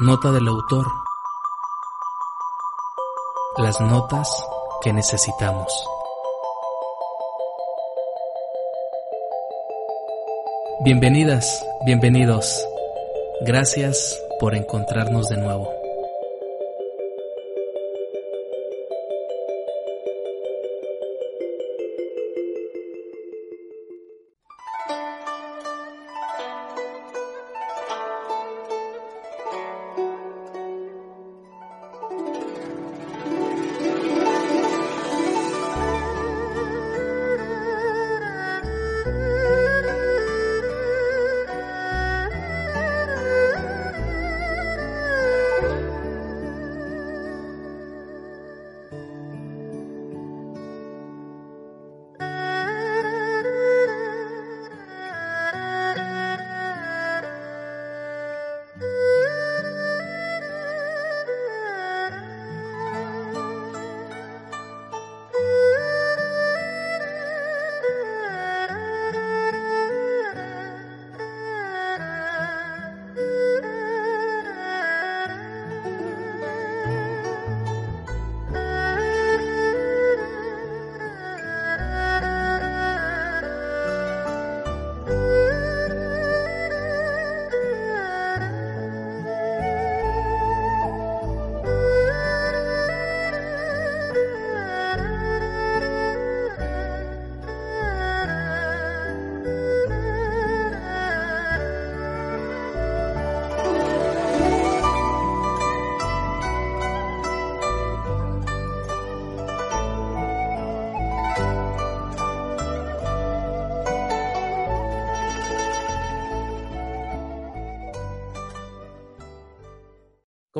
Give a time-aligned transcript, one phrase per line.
[0.00, 0.86] Nota del autor.
[3.58, 4.28] Las notas
[4.82, 5.86] que necesitamos.
[10.84, 12.66] Bienvenidas, bienvenidos.
[13.42, 15.83] Gracias por encontrarnos de nuevo.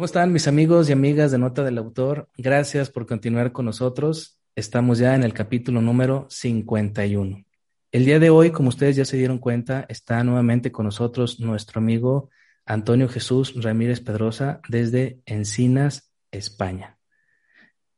[0.04, 2.28] ¿Cómo están mis amigos y amigas de Nota del Autor?
[2.36, 4.38] Gracias por continuar con nosotros.
[4.54, 7.42] Estamos ya en el capítulo número 51.
[7.90, 11.78] El día de hoy, como ustedes ya se dieron cuenta, está nuevamente con nosotros nuestro
[11.78, 12.28] amigo
[12.66, 16.98] Antonio Jesús Ramírez Pedrosa desde Encinas, España.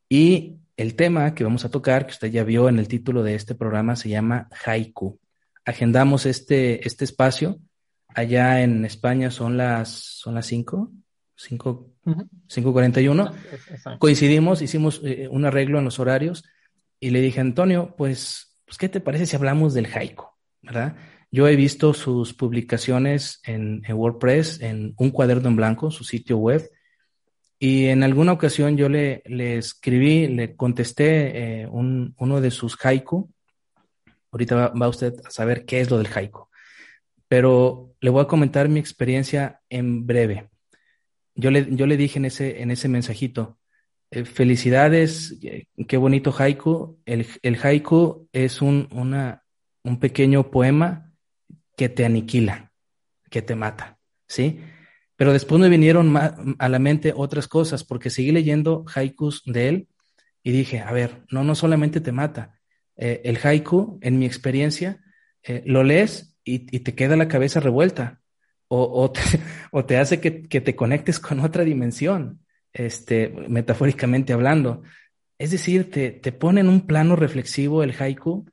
[0.08, 3.34] Y el tema que vamos a tocar, que usted ya vio en el título de
[3.34, 5.18] este programa, se llama Haiku.
[5.64, 7.58] Agendamos este, este espacio.
[8.06, 10.46] Allá en España son las, son las
[11.36, 13.98] cinco, 5.41.
[13.98, 16.44] Coincidimos, hicimos eh, un arreglo en los horarios
[16.98, 20.24] y le dije, Antonio, pues, pues, ¿qué te parece si hablamos del haiku?
[20.62, 20.96] ¿Verdad?
[21.30, 26.68] Yo he visto sus publicaciones en, WordPress, en un cuaderno en blanco, su sitio web,
[27.58, 32.76] y en alguna ocasión yo le, le escribí, le contesté eh, un, uno de sus
[32.84, 33.30] haiku.
[34.30, 36.48] Ahorita va, va, usted a saber qué es lo del haiku.
[37.28, 40.50] Pero le voy a comentar mi experiencia en breve
[41.36, 43.58] yo le, yo le dije en ese, en ese mensajito,
[44.10, 46.98] eh, felicidades, eh, qué bonito haiku.
[47.04, 49.44] El, el haiku es un, una,
[49.84, 51.12] un pequeño poema
[51.76, 52.72] que te aniquila,
[53.30, 54.60] que te mata, ¿sí?
[55.16, 56.14] Pero después me vinieron
[56.58, 59.88] a la mente otras cosas, porque seguí leyendo haikus de él
[60.42, 62.58] y dije, a ver, no, no solamente te mata.
[62.96, 65.02] Eh, el haiku, en mi experiencia,
[65.64, 68.20] lo lees y, y, te queda la cabeza revuelta
[68.68, 69.12] o,
[69.86, 72.40] te, hace que, te conectes con otra dimensión,
[72.72, 74.82] este, metafóricamente hablando.
[75.38, 78.46] Es decir, te, te pone en un plano reflexivo el haiku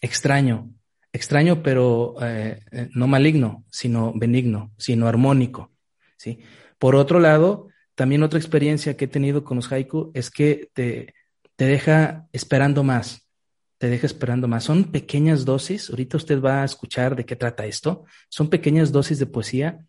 [0.00, 0.70] extraño,
[1.12, 2.60] extraño pero eh,
[2.94, 5.72] no maligno, sino benigno, sino armónico.
[6.16, 6.38] ¿sí?
[6.78, 11.14] Por otro lado, también otra experiencia que he tenido con los haiku es que te,
[11.56, 13.27] te deja esperando más
[13.78, 14.64] te deja esperando más.
[14.64, 19.18] Son pequeñas dosis, ahorita usted va a escuchar de qué trata esto, son pequeñas dosis
[19.18, 19.84] de poesía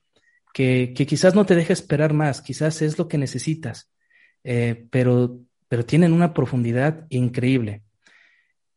[0.53, 3.91] que, que quizás no te deja esperar más, quizás es lo que necesitas,
[4.43, 7.83] eh, pero, pero tienen una profundidad increíble.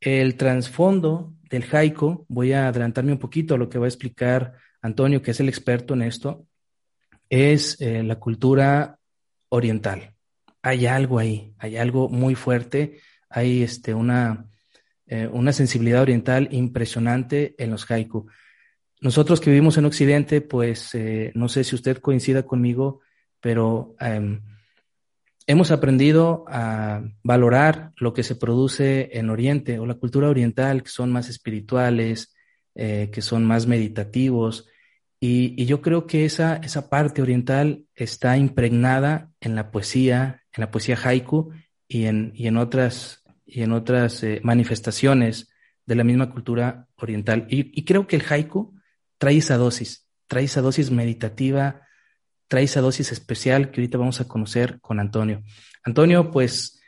[0.00, 4.54] El trasfondo del haiku, voy a adelantarme un poquito a lo que va a explicar
[4.80, 6.46] Antonio, que es el experto en esto,
[7.28, 8.98] es eh, la cultura
[9.48, 10.14] oriental.
[10.62, 14.46] Hay algo ahí, hay algo muy fuerte, hay este, una,
[15.14, 18.28] eh, una sensibilidad oriental impresionante en los haiku.
[19.02, 23.00] Nosotros que vivimos en Occidente, pues eh, no sé si usted coincida conmigo,
[23.38, 24.40] pero em,
[25.46, 30.88] hemos aprendido a valorar lo que se produce en Oriente o la cultura oriental, que
[30.88, 32.34] son más espirituales,
[32.74, 34.66] eh, que son más meditativos.
[35.20, 40.70] Y, yo creo que esa, esa parte oriental está impregnada en la poesía, en la
[40.70, 41.52] poesía haiku
[41.86, 43.21] y en, y en otras
[43.52, 45.50] y en otras eh, manifestaciones
[45.84, 47.46] de la misma cultura oriental.
[47.50, 48.74] Y, creo que el haiku
[49.18, 51.82] trae esa dosis, trae esa dosis meditativa
[52.52, 55.42] trae esa dosis especial que ahorita vamos a conocer con Antonio.
[55.84, 56.82] Antonio, pues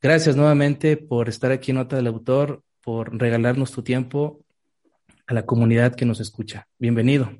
[0.00, 4.40] gracias nuevamente por estar aquí en Nota del Autor, por regalarnos tu tiempo
[5.26, 6.68] a la comunidad que nos escucha.
[6.78, 7.30] Bienvenido.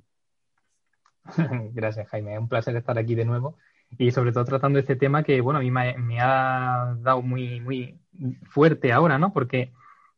[1.72, 2.38] Gracias, Jaime.
[2.38, 3.56] Un placer estar aquí de nuevo
[3.98, 7.98] y sobre todo tratando este tema que, bueno, a mí me, ha dado muy, muy
[8.44, 9.32] fuerte ahora, ¿no?
[9.32, 9.72] Porque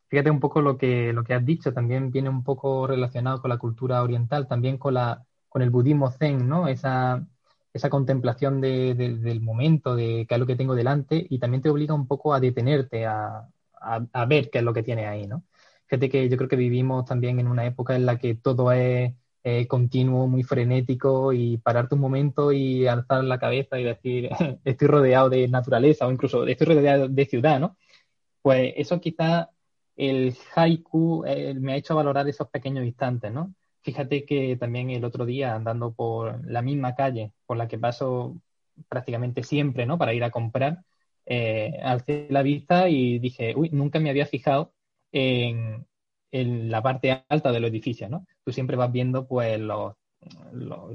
[0.08, 3.48] fíjate un poco lo que, lo que has dicho, también viene un poco relacionado con
[3.50, 6.69] la cultura oriental, también con, la, con el budismo zen, ¿no?
[6.69, 7.26] Esa,
[7.72, 11.94] esa contemplación del momento, de qué es lo que tengo delante y también te obliga
[11.94, 13.48] un poco a detenerte, a,
[13.80, 15.44] a, ver qué es lo que tiene ahí, ¿no?
[15.86, 19.12] Fíjate que yo creo que vivimos también en una época en la que todo es
[19.44, 24.30] eh, continuo, muy frenético y pararte un momento y alzar la cabeza y decir,
[24.64, 27.76] estoy rodeado de naturaleza o incluso estoy rodeado de ciudad, ¿no?
[28.42, 29.50] Pues eso quizá
[29.96, 33.54] el haiku eh, me ha hecho valorar esos pequeños instantes, ¿no?
[33.82, 38.40] Fíjate que también el otro día andando por la misma calle por la que paso
[38.88, 39.98] prácticamente siempre, ¿no?
[39.98, 40.84] Para ir a comprar,
[41.26, 44.72] eh, alcé la vista y dije, uy, nunca me había fijado
[45.12, 45.86] en,
[46.32, 48.26] en la parte alta del edificio, ¿no?
[48.44, 49.94] Tú siempre vas viendo, pues, los,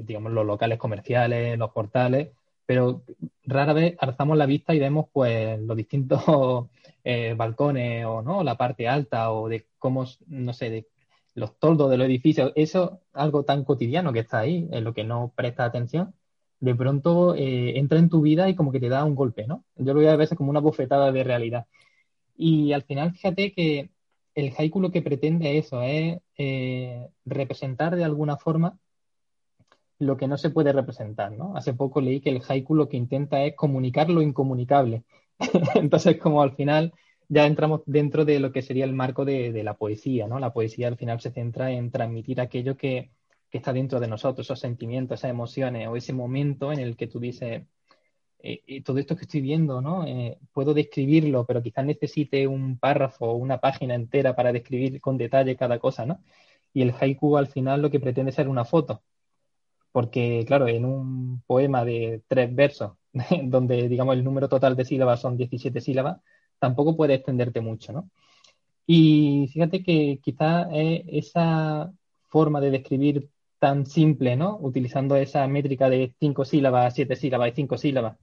[0.04, 2.30] digamos, los locales comerciales, los portales,
[2.66, 3.02] pero
[3.44, 6.20] rara vez alzamos la vista y vemos, pues, los distintos
[7.04, 8.42] eh, balcones o, ¿no?
[8.42, 10.88] La parte alta o de cómo, no sé, de
[11.34, 12.52] los toldos de los edificios.
[12.56, 16.14] Eso, algo tan cotidiano que está ahí, en lo que no presta atención,
[16.60, 19.64] de pronto eh, entra en tu vida y como que te da un golpe, ¿no?
[19.76, 21.66] Yo lo veo a veces como una bofetada de realidad.
[22.36, 23.90] Y al final, fíjate que
[24.38, 28.78] el haiku lo que pretende eso, es eh, representar de alguna forma
[29.98, 31.56] lo que no se puede representar, ¿no?
[31.56, 35.02] Hace poco leí que el haiku lo que intenta es comunicar lo incomunicable.
[35.74, 36.92] Entonces, como al final
[37.28, 40.38] ya entramos dentro de lo que sería el marco de, la poesía, ¿no?
[40.38, 43.10] La poesía al final se centra en transmitir aquello que,
[43.50, 47.08] que está dentro de nosotros, esos sentimientos, esas emociones o ese momento en el que
[47.08, 47.64] tú dices,
[48.40, 50.06] eh, todo esto que estoy viendo, ¿no?
[50.06, 55.18] Eh, puedo describirlo, pero quizás necesite un párrafo o una página entera para describir con
[55.18, 56.20] detalle cada cosa, ¿no?
[56.72, 59.02] Y el haiku al final lo que pretende es ser una foto.
[59.92, 62.92] Porque, claro, en un poema de tres versos,
[63.44, 66.20] donde, digamos, el número total de sílabas son 17 sílabas,
[66.58, 68.10] tampoco puede extenderte mucho, ¿no?
[68.86, 71.92] Y fíjate que quizás esa
[72.28, 74.58] forma de describir tan simple, ¿no?
[74.60, 78.16] Utilizando esa métrica de cinco sílabas, siete sílabas y cinco sílabas,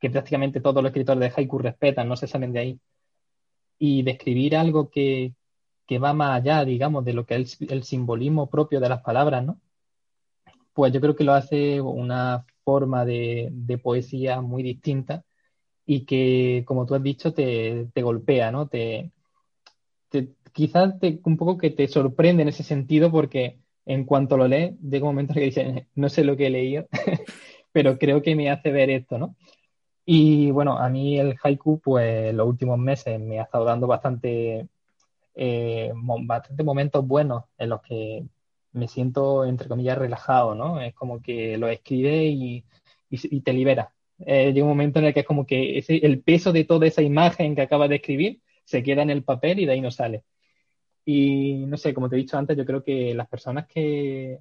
[0.00, 2.80] que prácticamente todos los escritores de haiku respetan, no se salen de ahí.
[3.78, 5.34] Y describir algo que,
[6.02, 9.60] va más allá, digamos, de lo que es el, simbolismo propio de las palabras, ¿no?
[10.72, 15.24] Pues yo creo que lo hace una forma de, poesía muy distinta
[15.86, 18.68] y que, como tú has dicho, te, golpea, ¿no?
[18.68, 19.10] Te,
[20.52, 25.04] quizás un poco que te sorprende en ese sentido porque en cuanto lo lees, llega
[25.04, 26.86] un momento en que dices, no sé lo que he leído,
[27.72, 29.34] pero creo que me hace ver esto, ¿no?
[30.10, 34.66] Y bueno, a mí el haiku, pues los últimos meses me ha estado dando bastante,
[35.34, 38.24] eh, bastante momentos buenos en los que
[38.72, 40.80] me siento, entre comillas, relajado, ¿no?
[40.80, 42.64] Es como que lo escribe y,
[43.44, 43.92] te libera.
[44.20, 46.86] Eh, llega un momento en el que es como que ese, el peso de toda
[46.86, 49.90] esa imagen que acabas de escribir se queda en el papel y de ahí no
[49.90, 50.24] sale.
[51.04, 54.40] Y no sé, como te he dicho antes, yo creo que las personas que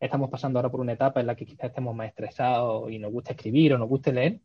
[0.00, 3.12] estamos pasando ahora por una etapa en la que quizás estemos más estresados y nos
[3.12, 4.40] gusta escribir o nos guste leer,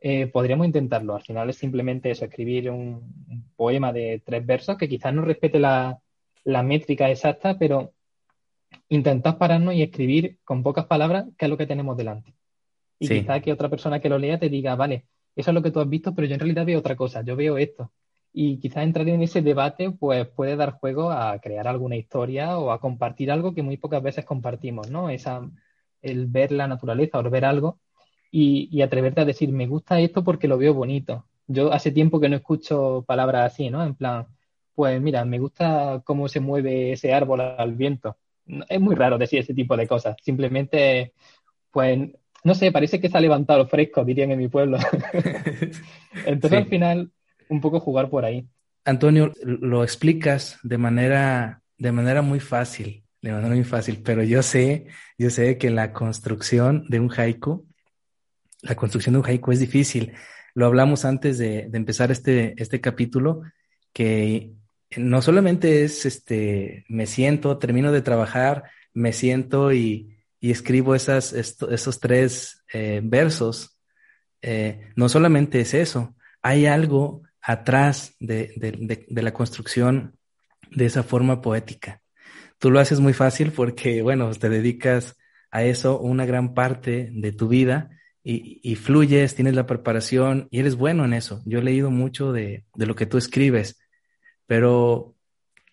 [0.00, 1.14] eh, podríamos intentarlo.
[1.14, 5.58] Al final es simplemente eso, escribir un, poema de tres versos que quizás no respete
[5.58, 6.00] la,
[6.44, 7.92] métrica exacta, pero
[8.88, 12.34] intentar pararnos y escribir con pocas palabras qué es lo que tenemos delante.
[12.98, 15.70] Y quizás que otra persona que lo lea te diga, vale, eso es lo que
[15.70, 17.90] tú has visto, pero yo en realidad veo otra cosa, yo veo esto
[18.32, 22.70] y quizás entrar en ese debate pues puede dar juego a crear alguna historia o
[22.70, 25.10] a compartir algo que muy pocas veces compartimos, ¿no?
[25.10, 25.48] Esa,
[26.02, 27.80] el ver la naturaleza o ver algo
[28.30, 31.26] y, atreverte a decir, me gusta esto porque lo veo bonito.
[31.46, 33.84] Yo hace tiempo que no escucho palabras así, ¿no?
[33.84, 34.26] En plan,
[34.74, 38.16] pues mira, me gusta cómo se mueve ese árbol al viento.
[38.68, 40.16] Es muy raro decir ese tipo de cosas.
[40.22, 41.12] Simplemente,
[41.72, 41.98] pues,
[42.44, 44.78] no sé, parece que se ha levantado fresco, dirían en mi pueblo.
[46.26, 47.10] Entonces al final
[47.48, 48.46] un poco jugar por ahí.
[48.84, 54.42] Antonio, lo explicas de manera, de manera muy fácil, de manera muy fácil, pero yo
[54.42, 54.86] sé,
[55.18, 57.66] yo sé que la construcción de un haiku,
[58.62, 60.12] la construcción de un haiku es difícil.
[60.54, 63.42] Lo hablamos antes de, empezar este, este capítulo,
[63.92, 64.52] que
[64.96, 72.00] no solamente es este, me siento, termino de trabajar, me siento y, escribo esas, esos
[72.00, 73.78] tres eh, versos.
[74.40, 80.16] Eh, no solamente es eso, hay algo atrás de, la construcción
[80.70, 82.00] de esa forma poética.
[82.58, 85.16] Tú lo haces muy fácil porque, bueno, te dedicas
[85.50, 87.90] a eso una gran parte de tu vida
[88.30, 91.42] y, fluyes, tienes la preparación y eres bueno en eso.
[91.44, 93.80] Yo he leído mucho de, de lo que tú escribes,
[94.46, 95.14] pero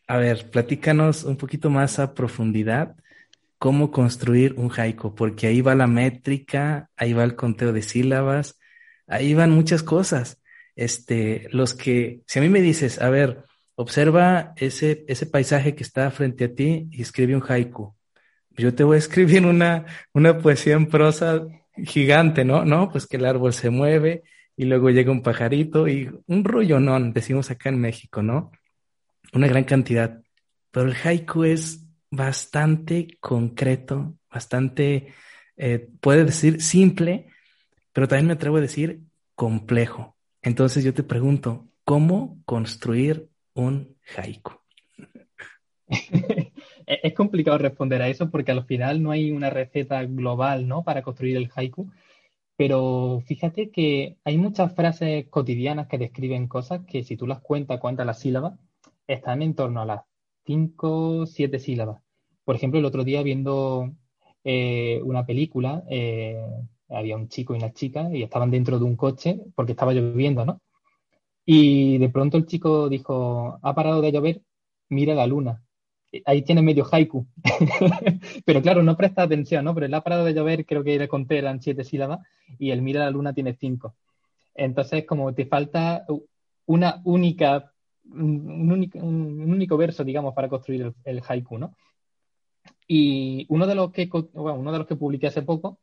[0.08, 2.96] a ver, platícanos un poquito más a profundidad
[3.60, 8.60] cómo construir un haiku, porque ahí va la métrica, ahí va el conteo de sílabas,
[9.08, 10.42] ahí van muchas cosas.
[10.76, 13.46] Este, los que, si a mí me dices, a ver,
[13.76, 17.96] observa ese, ese paisaje que está frente a ti y escribe un haiku.
[18.52, 21.48] Yo te voy a escribir una, una poesía en prosa
[21.86, 22.66] gigante, ¿no?
[22.66, 24.24] No, pues que el árbol se mueve
[24.56, 26.44] y luego llega un pajarito y un
[26.84, 28.52] no, decimos acá en México, ¿no?
[29.34, 30.22] Una gran cantidad.
[30.72, 35.14] Pero el haiku es bastante concreto, bastante,
[35.58, 37.28] eh, puede decir simple,
[37.94, 39.02] pero también me atrevo a decir
[39.36, 40.18] complejo.
[40.42, 44.54] Entonces yo te pregunto, ¿cómo construir un haiku?
[46.88, 50.84] es complicado responder a eso porque al final no hay una receta global, ¿no?
[50.84, 51.92] Para construir el haiku.
[52.58, 57.80] Pero fíjate que hay muchas frases cotidianas que describen cosas que si tú las cuentas,
[57.80, 58.60] cuentas las sílabas,
[59.08, 60.02] están en torno a las
[60.46, 62.02] 5, 7 sílabas.
[62.44, 63.94] Por ejemplo, el otro día viendo
[64.44, 66.42] eh, una película, eh,
[66.90, 70.46] había un chico y una chica y estaban dentro de un coche porque estaba lloviendo,
[70.46, 70.62] ¿no?
[71.46, 74.42] Y de pronto el chico dijo, ha parado de llover,
[74.90, 75.64] mira la luna.
[76.26, 77.28] Ahí tiene medio haiku.
[78.46, 79.74] Pero claro, no presta atención, ¿no?
[79.74, 82.20] Pero el ha parado de llover, creo que le conté, eran siete sílabas,
[82.60, 83.96] y el mira la luna tiene cinco.
[84.56, 86.06] Entonces, como te falta
[86.66, 87.72] una única
[88.12, 91.76] un, único, verso, digamos, para construir el, haiku, ¿no?
[92.88, 95.80] Y uno de los que uno de los que publiqué hace poco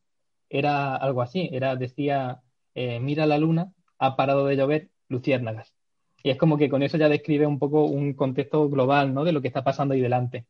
[0.49, 2.41] era algo así, era decía
[2.73, 5.74] eh, mira la luna, ha parado de llover, luciérnagas.
[6.25, 9.23] Y es como que con eso ya describe un poco un contexto global, ¿no?
[9.23, 10.47] De lo que está pasando ahí delante.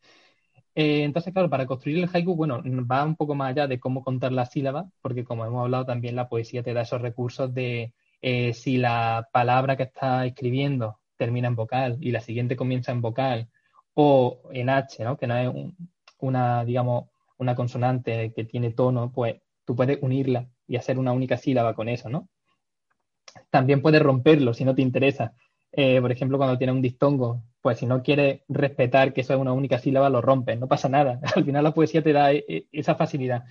[0.74, 4.02] Eh, entonces, claro, para construir el haiku, bueno, va un poco más allá de cómo
[4.02, 7.92] contar las sílabas, porque como hemos hablado también la poesía te da esos recursos de
[8.22, 13.02] eh, si la palabra que está escribiendo termina en vocal y la siguiente comienza en
[13.02, 13.50] vocal
[13.92, 15.18] o en H, ¿no?
[15.18, 15.74] Que no es
[16.20, 21.36] una, digamos, una consonante que tiene tono, pues tú puedes unirla y hacer una única
[21.36, 22.30] sílaba con eso, ¿no?
[23.50, 25.34] También puedes romperlo si no te interesa.
[25.78, 29.38] Eh, por ejemplo, cuando tiene un distongo, pues si no quieres respetar que eso es
[29.38, 31.20] una única sílaba, lo rompes, no pasa nada.
[31.36, 33.44] Al final la poesía te da e, e, esa facilidad.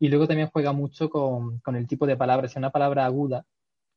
[0.00, 2.52] Y luego también juega mucho con, el tipo de palabras.
[2.52, 3.46] Si una palabra aguda,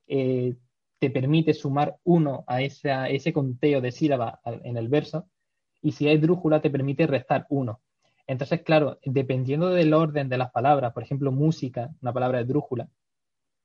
[0.07, 0.55] eh,
[0.99, 5.27] te permite sumar uno a ese conteo de sílabas en el verso,
[5.81, 7.81] y si hay drújula te permite restar uno.
[8.27, 12.87] Entonces, claro, dependiendo del orden de las palabras, por ejemplo, música, una palabra de drújula,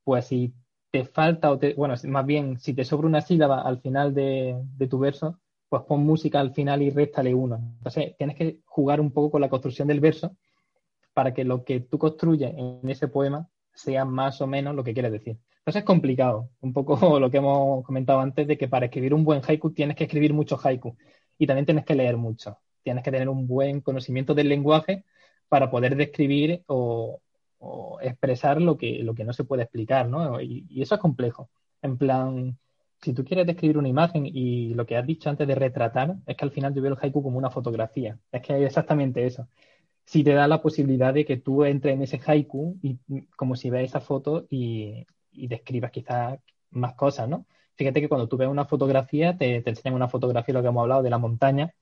[0.04, 0.54] pues si
[0.97, 4.57] te falta, o te, bueno, más bien, si te sobra una sílaba al final de,
[4.79, 5.38] de tu verso,
[5.69, 7.57] pues pon música al final y réstale uno.
[7.79, 10.37] Entonces, tienes que jugar un poco con la construcción del verso
[11.12, 14.95] para que lo que tú construyes en ese poema sea más o menos lo que
[14.95, 15.38] quieres decir.
[15.59, 19.25] Entonces es complicado, un poco lo que hemos comentado antes de que para escribir un
[19.25, 20.97] buen haiku tienes que escribir mucho haiku
[21.38, 22.59] y también tienes que leer mucho.
[22.83, 25.05] Tienes que tener un buen conocimiento del lenguaje
[25.49, 27.21] para poder describir o,
[28.00, 30.40] expresar lo que, lo que no se puede explicar, ¿no?
[30.40, 31.50] Y, eso es complejo.
[31.82, 32.58] En plan,
[33.02, 36.36] si tú quieres describir una imagen y lo que has dicho antes de retratar, es
[36.36, 38.18] que al final yo veo el haiku como una fotografía.
[38.32, 39.48] Es que es exactamente eso.
[40.04, 42.98] Si te da la posibilidad de que tú entres en ese haiku y
[43.36, 46.38] como si ves esa foto y, y describas quizás
[46.70, 47.46] más cosas, ¿no?
[47.76, 50.82] Fíjate que cuando tú ves una fotografía, te, te enseñan una fotografía, lo que hemos
[50.82, 51.75] hablado, de la montaña,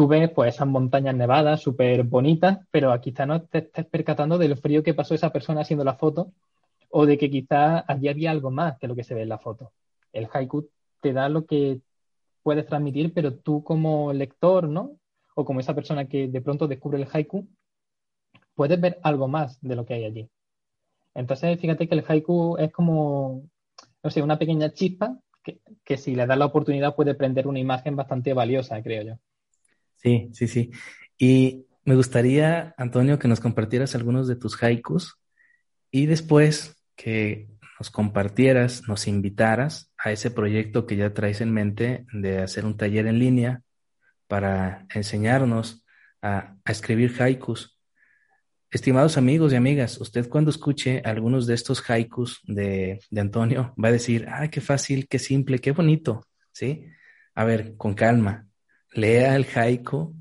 [0.00, 4.56] tú ves pues esas montañas nevadas súper bonitas, pero quizás no te estés percatando del
[4.56, 6.32] frío que pasó esa persona haciendo la foto
[6.88, 9.36] o de que quizás allí había algo más que lo que se ve en la
[9.36, 9.74] foto.
[10.14, 10.70] El haiku
[11.02, 11.82] te da lo que
[12.42, 14.96] puedes transmitir, pero tú como lector, ¿no?
[15.34, 17.46] O como esa persona que de pronto descubre el haiku,
[18.54, 20.30] puedes ver algo más de lo que hay allí.
[21.14, 23.42] Entonces, fíjate que el haiku es como,
[24.02, 25.18] no sé, una pequeña chispa
[25.84, 29.14] que, si le das la oportunidad puede prender una imagen bastante valiosa, creo yo.
[30.02, 30.70] Sí, sí, sí.
[31.18, 35.18] Y me gustaría, Antonio, que nos compartieras algunos de tus haikus
[35.90, 42.06] y después que nos compartieras, nos invitaras a ese proyecto que ya traes en mente
[42.12, 43.62] de hacer un taller en línea
[44.26, 45.84] para enseñarnos
[46.22, 47.78] a, escribir haikus.
[48.70, 53.92] Estimados amigos y amigas, usted cuando escuche algunos de estos haikus de, Antonio va a
[53.92, 56.86] decir, ay, qué fácil, qué simple, qué bonito, ¿sí?
[57.34, 58.49] A ver, con calma,
[58.92, 60.16] lea el haiku,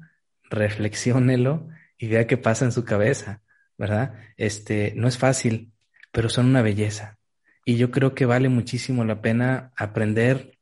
[0.50, 3.42] reflexiónelo y vea qué pasa en su cabeza,
[3.78, 4.14] ¿verdad?
[4.38, 5.72] Este, no es fácil,
[6.12, 7.18] pero son una belleza.
[7.66, 10.58] Y yo creo que vale muchísimo la pena aprender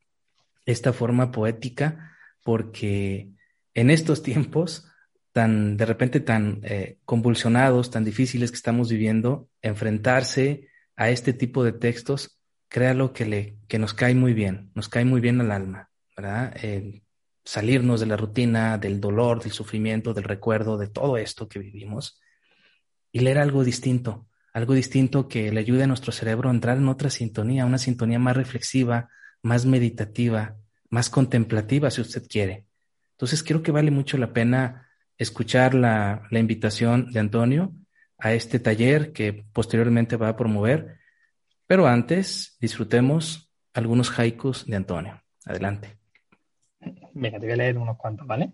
[0.66, 3.30] esta forma poética porque
[3.74, 4.90] en estos tiempos
[5.32, 11.64] tan, de repente tan eh, convulsionados, tan difíciles que estamos viviendo, enfrentarse a este tipo
[11.64, 15.52] de textos, créalo que, le, que nos cae muy bien, nos cae muy bien al
[15.52, 16.56] alma, ¿verdad?
[17.48, 22.20] Salirnos de la rutina, del dolor, del sufrimiento, del recuerdo, de todo esto que vivimos
[23.10, 26.89] y leer algo distinto, algo distinto que le ayude a nuestro cerebro a entrar en
[26.89, 29.10] otra sintonía, una sintonía más reflexiva,
[29.42, 30.58] más meditativa,
[30.89, 32.66] más contemplativa, si usted quiere.
[33.12, 37.74] Entonces creo que vale mucho la pena escuchar la, invitación de Antonio
[38.18, 40.98] a este taller que posteriormente va a promover,
[41.66, 45.24] pero antes disfrutemos algunos haikus de Antonio.
[45.46, 45.98] Adelante.
[47.13, 48.51] Venga, te voy a leer unos cuantos, ¿vale?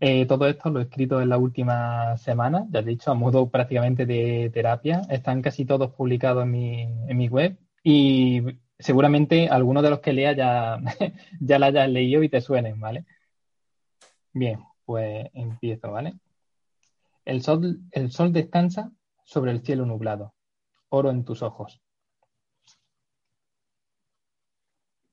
[0.00, 3.50] Eh, todo esto lo he escrito en la última semana, ya he dicho, a modo
[3.50, 5.02] prácticamente de terapia.
[5.10, 8.42] Están casi todos publicados en mi, en mi web y
[8.78, 10.78] seguramente algunos de los que lea ya,
[11.40, 13.06] ya la hayas leído y te suenen, ¿vale?
[14.32, 16.18] Bien, pues empiezo, ¿vale?
[17.24, 18.92] El sol, el sol descansa
[19.24, 20.34] sobre el cielo nublado,
[20.90, 21.80] oro en tus ojos.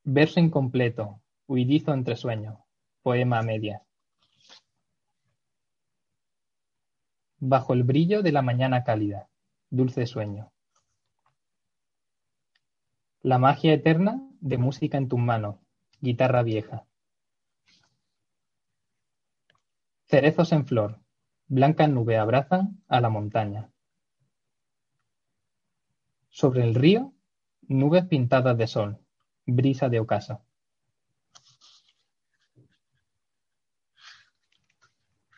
[0.04, 2.58] Verso incompleto, huidizo entre sueños,
[3.02, 3.82] poema a medias.
[7.38, 9.30] Bajo el brillo de la mañana cálida,
[9.70, 10.52] dulce sueño.
[13.22, 15.58] La magia eterna de música en tus manos,
[16.00, 16.86] guitarra vieja.
[20.06, 21.02] Cerezos en flor,
[21.48, 23.72] blancas nubes abrazan a la montaña.
[26.30, 27.14] Sobre el río,
[27.68, 29.00] nubes pintadas de sol,
[29.46, 30.46] brisa de ocaso.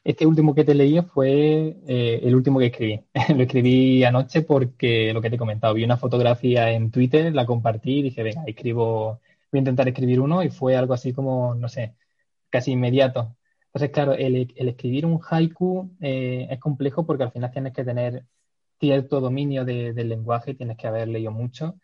[0.08, 3.04] Este último que te leí fue eh, el último que escribí.
[3.36, 7.46] lo escribí anoche porque lo que te he comentado, vi una fotografía en Twitter, la
[7.46, 9.20] compartí y dije, venga, escribo,
[9.52, 11.96] voy a intentar escribir uno y fue algo así como, no sé,
[12.50, 13.36] casi inmediato.
[13.66, 18.24] Entonces, claro, el, escribir un haiku eh, es complejo porque al final tienes que tener
[18.80, 21.76] cierto dominio del lenguaje, tienes que haber leído mucho.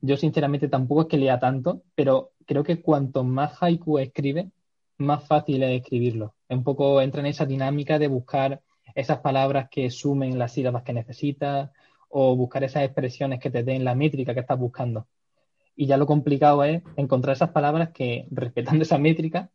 [0.00, 4.50] Yo sinceramente tampoco es que lea tanto, pero creo que cuanto más haiku escribe,
[4.96, 6.35] más fácil es escribirlo.
[6.48, 8.62] Un poco entra en esa dinámica de buscar
[8.94, 11.70] esas palabras que sumen las sílabas que necesitas
[12.08, 15.06] o buscar esas expresiones que te den la métrica que estás buscando.
[15.74, 19.50] Y ya lo complicado es encontrar esas palabras que, respetando esa métrica,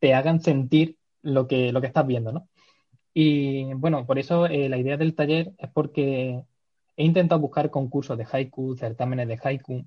[0.00, 2.48] te hagan sentir lo que, lo que estás viendo, ¿no?
[3.14, 6.42] Y bueno, por eso eh, la idea del taller es porque
[6.96, 9.84] he intentado buscar concursos de haiku, certámenes de haiku,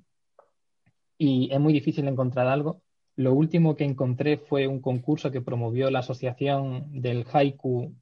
[1.18, 2.82] y es muy difícil encontrar algo.
[3.15, 7.93] Lo último que encontré fue un concurso que promovió la Asociación del Haiku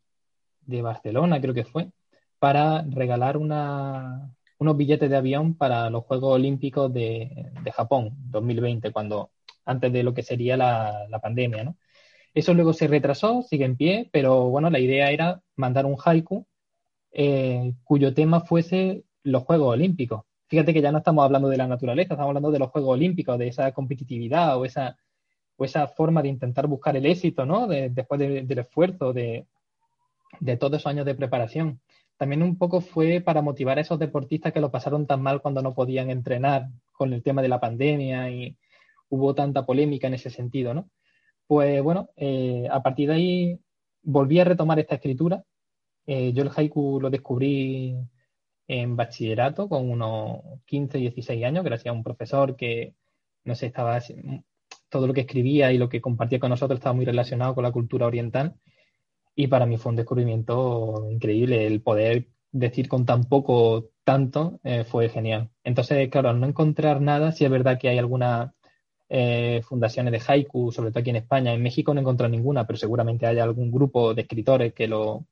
[0.62, 1.92] de Barcelona, creo que fue,
[2.40, 9.32] para regalar una, unos billetes de avión para los Juegos Olímpicos de, Japón 2020, cuando
[9.66, 11.78] antes de lo que sería la, la pandemia, ¿no?
[12.34, 16.46] Eso luego se retrasó, sigue en pie, pero bueno, la idea era mandar un haiku
[17.12, 20.24] eh, cuyo tema fuese los Juegos Olímpicos.
[20.52, 23.40] Fíjate que ya no estamos hablando de la naturaleza, estamos hablando de los Juegos Olímpicos,
[23.40, 24.98] de esa competitividad o esa,
[25.56, 27.68] o esa forma de intentar buscar el éxito, ¿no?
[27.68, 29.46] después del esfuerzo de,
[30.42, 31.80] de todos esos años de preparación.
[32.18, 35.62] También un poco fue para motivar a esos deportistas que lo pasaron tan mal cuando
[35.62, 38.58] no podían entrenar con el tema de la pandemia y
[39.08, 40.90] hubo tanta polémica en ese sentido, ¿no?
[41.48, 43.60] Pues bueno, eh, a partir de ahí
[44.04, 45.46] volví a retomar esta escritura.
[46.06, 47.96] Eh, yo el haiku lo descubrí
[48.72, 52.96] en bachillerato con unos 15, 16 años, gracias a un profesor que,
[53.44, 54.00] no sé, estaba
[54.88, 57.72] todo lo que escribía y lo que compartía con nosotros estaba muy relacionado con la
[57.74, 58.56] cultura oriental.
[59.36, 61.68] Y para mí fue un descubrimiento increíble.
[61.68, 65.50] El poder decir con tan poco tanto eh, fue genial.
[65.66, 68.54] Entonces, claro, al no encontrar nada, sí es verdad que hay algunas
[69.10, 71.54] eh, fundaciones de haiku, sobre todo aquí en España.
[71.54, 75.26] En México no he encontrado ninguna, pero seguramente haya algún grupo de escritores que lo,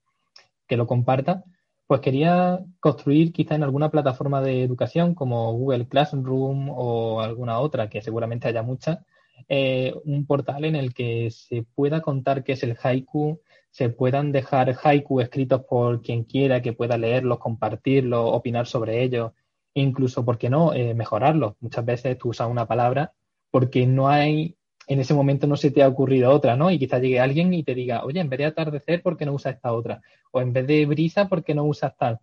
[0.67, 1.45] que lo comparta
[1.89, 7.89] pues quería construir quizá en alguna plataforma de educación como Google Classroom o alguna otra,
[7.89, 8.99] que seguramente haya muchas,
[9.47, 14.31] eh, un portal en el que se pueda contar qué es el haiku, se puedan
[14.31, 19.31] dejar haiku escritos por quien quiera que pueda leerlos, compartirlos, opinar sobre ellos,
[19.73, 21.55] incluso, ¿por qué no?, eh, mejorarlos.
[21.59, 23.13] Muchas veces tú usas una palabra
[23.49, 24.58] porque no hay
[24.89, 26.71] en ese momento no se te ha ocurrido otra, ¿no?
[26.71, 29.33] Y quizás llegue alguien y te diga, oye, en vez de atardecer, ¿por qué no
[29.33, 30.01] usas esta otra?
[30.31, 32.19] O en vez de brisa, ¿por qué no usas tal?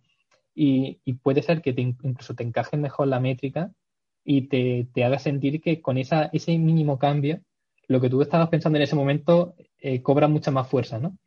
[0.53, 3.71] Y, puede ser que incluso te encaje mejor la métrica
[4.25, 7.39] y te, haga sentir que con esa, ese mínimo cambio,
[7.87, 11.17] lo que tú estabas pensando en ese momento eh, cobra mucha más fuerza, ¿no?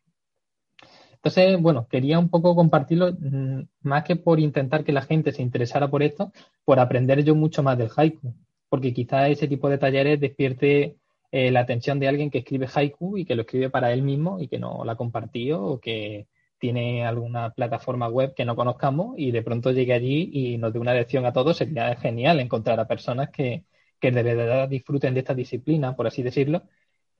[1.14, 5.40] Entonces, bueno, quería un poco compartirlo, mm, más que por intentar que la gente se
[5.40, 6.32] interesara por esto,
[6.66, 8.34] por aprender yo mucho más del haiku,
[8.68, 10.99] porque quizás ese tipo de talleres despierte
[11.32, 14.40] eh, la atención de alguien que escribe haiku y que lo escribe para él mismo
[14.40, 19.14] y que no la ha compartido o que tiene alguna plataforma web que no conozcamos
[19.18, 22.80] y de pronto llegue allí y nos dé una lección a todos, sería genial encontrar
[22.80, 23.64] a personas que,
[24.00, 26.62] que de verdad disfruten de esta disciplina, por así decirlo,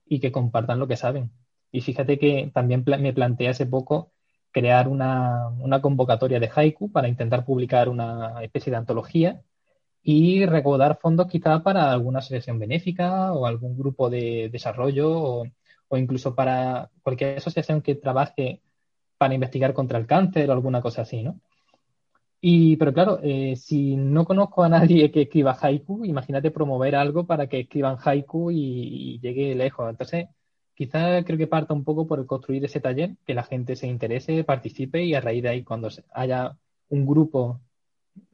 [0.05, 1.31] y que compartan lo que saben.
[1.71, 4.11] Y fíjate que también me planteé hace poco
[4.51, 9.41] crear una, una, convocatoria de haiku para intentar publicar una especie de antología
[10.03, 15.47] y recaudar fondos quizá para alguna asociación benéfica o algún grupo de desarrollo o,
[15.87, 18.61] o, incluso para cualquier asociación que trabaje
[19.17, 21.39] para investigar contra el cáncer o alguna cosa así, ¿no?
[22.43, 27.27] Y, pero claro, eh, si no conozco a nadie que escriba haiku, imagínate promover algo
[27.27, 28.57] para que escriban haiku y,
[29.15, 29.87] y llegue lejos.
[29.89, 30.27] Entonces,
[30.73, 34.43] quizá creo que parta un poco por construir ese taller, que la gente se interese,
[34.43, 36.57] participe y a raíz de ahí, cuando haya
[36.89, 37.61] un grupo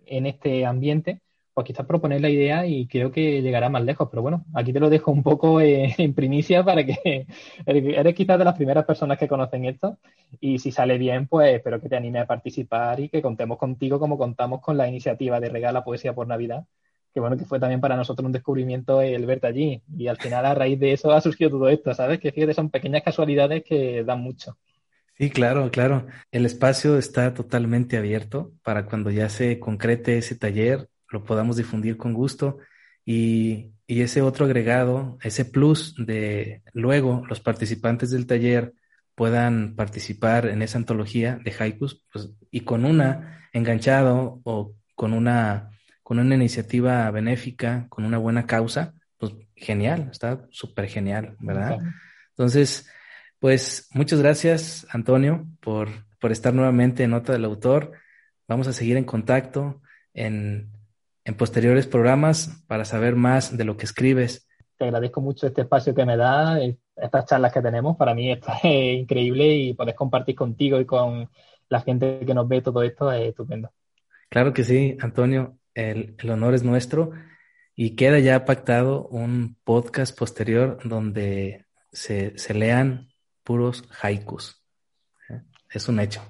[0.06, 1.22] en este ambiente,
[1.58, 4.10] pues quizás proponer la idea y creo que llegará más lejos.
[4.12, 7.26] Pero bueno, aquí te lo dejo un poco eh, en primicia para que
[7.66, 9.98] eres quizás de las primeras personas que conocen esto
[10.40, 14.00] y si sale bien, pues espero que te anime a participar y que contemos contigo
[14.00, 16.68] como contamos con la iniciativa de Regala Poesía por Navidad,
[17.12, 20.46] que bueno, que fue también para nosotros un descubrimiento el verte allí y al final
[20.46, 22.20] a raíz de eso ha surgido todo esto, ¿sabes?
[22.20, 24.58] Que fíjate, son pequeñas casualidades que dan mucho.
[25.18, 26.06] Sí, claro, claro.
[26.30, 31.98] El espacio está totalmente abierto para cuando ya se concrete ese taller lo podamos difundir
[31.98, 32.58] con gusto.
[33.06, 38.74] Y, y, ese otro agregado, ese plus de luego los participantes del taller
[39.16, 45.72] puedan participar en esa antología de haikus pues, y con una enganchado o con una,
[46.04, 51.78] con una iniciativa benéfica, con una buena causa, pues genial, está súper genial, ¿verdad?
[52.30, 52.90] Entonces,
[53.40, 55.90] pues muchas gracias, Antonio, por,
[56.20, 57.94] por estar nuevamente en Nota del Autor.
[58.48, 59.82] Vamos a seguir en contacto
[60.14, 60.70] en,
[61.28, 64.48] en posteriores programas para saber más de lo que escribes.
[64.78, 66.58] Te agradezco mucho este espacio que me da,
[66.96, 67.98] estas charlas que tenemos.
[67.98, 68.32] Para mí
[68.64, 71.30] es increíble y poder compartir contigo y con
[71.68, 73.70] la gente que nos ve todo esto es estupendo.
[74.30, 77.12] Claro que sí, Antonio, el, el honor es nuestro
[77.76, 83.10] y queda ya pactado un podcast posterior donde se, se lean
[83.44, 84.64] puros haikus.
[85.70, 86.22] Es un hecho.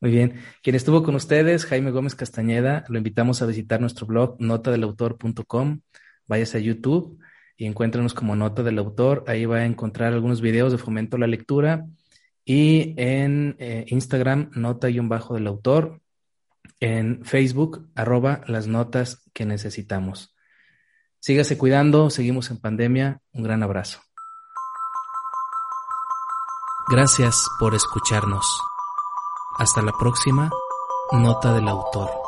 [0.00, 0.42] Muy bien.
[0.62, 5.80] Quien estuvo con ustedes, Jaime Gómez Castañeda, lo invitamos a visitar nuestro blog notadelautor.com.
[6.26, 7.18] Váyase a YouTube
[7.56, 9.24] y encuéntrenos como Nota del Autor.
[9.26, 11.86] Ahí va a encontrar algunos videos de fomento a la lectura.
[12.44, 16.00] Y en eh, Instagram, nota-del y autor.
[16.78, 20.36] En Facebook, arroba las notas que necesitamos.
[21.18, 23.20] Sígase cuidando, seguimos en pandemia.
[23.32, 24.00] Un gran abrazo.
[26.88, 28.75] Gracias por escucharnos.
[29.58, 30.50] Hasta la próxima,
[31.12, 32.25] nota del autor.